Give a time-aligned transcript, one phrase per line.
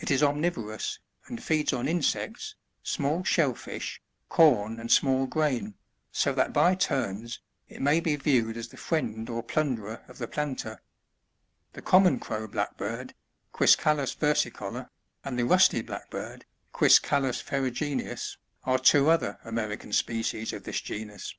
[0.00, 0.98] It is omnivorous,
[1.28, 5.74] and feeds on insects, small shell fish, corn and small grain,
[6.10, 7.38] so that by turns,
[7.68, 10.82] it may be viewed as the friend or plunderer of the planter.
[11.72, 13.14] The common Crow Blackbird,—
[13.54, 14.88] Quiscalits vei'sicofor,—
[15.24, 21.32] and the Rusty Blackbird,— Qtiiscalus ferrugineu8,^BLre two other American species of this genus.